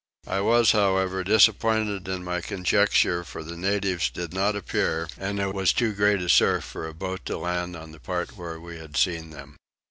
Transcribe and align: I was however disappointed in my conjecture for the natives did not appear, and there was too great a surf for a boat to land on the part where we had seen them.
I 0.25 0.39
was 0.41 0.71
however 0.71 1.23
disappointed 1.23 2.07
in 2.07 2.23
my 2.23 2.41
conjecture 2.41 3.23
for 3.23 3.43
the 3.43 3.55
natives 3.55 4.09
did 4.09 4.33
not 4.33 4.55
appear, 4.55 5.07
and 5.15 5.37
there 5.37 5.51
was 5.51 5.73
too 5.73 5.93
great 5.93 6.23
a 6.23 6.27
surf 6.27 6.63
for 6.63 6.87
a 6.87 6.93
boat 6.95 7.23
to 7.25 7.37
land 7.37 7.75
on 7.75 7.91
the 7.91 7.99
part 7.99 8.35
where 8.35 8.59
we 8.59 8.79
had 8.79 8.97
seen 8.97 9.29
them. 9.29 9.57